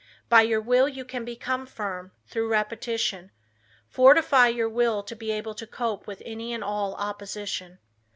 By 0.29 0.41
your 0.41 0.61
will 0.61 0.89
you 0.89 1.05
can 1.05 1.23
become 1.25 1.67
firm, 1.67 2.11
through 2.25 2.47
repetition. 2.49 3.29
Fortify 3.87 4.47
your 4.47 4.67
will 4.67 5.03
to 5.03 5.15
be 5.15 5.29
able 5.29 5.53
to 5.53 5.67
cope 5.67 6.07
with 6.07 6.23
any 6.25 6.53
and 6.53 6.63
all 6.63 6.95
opposition. 6.95 7.77